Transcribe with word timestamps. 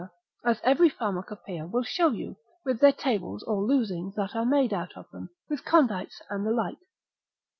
as 0.43 0.59
every 0.63 0.89
pharmacopoeia 0.89 1.67
will 1.67 1.83
show 1.83 2.09
you, 2.09 2.35
with 2.65 2.79
their 2.79 2.91
tables 2.91 3.43
or 3.43 3.61
losings 3.61 4.15
that 4.15 4.35
are 4.35 4.43
made 4.45 4.73
out 4.73 4.97
of 4.97 5.07
them: 5.11 5.29
with 5.47 5.63
condites 5.63 6.23
and 6.27 6.43
the 6.43 6.49
like. 6.49 6.79